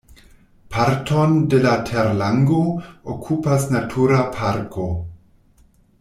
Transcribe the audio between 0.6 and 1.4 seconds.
Parton